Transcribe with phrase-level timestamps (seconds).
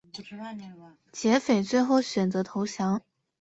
[1.11, 3.03] 劫匪最后选择投降。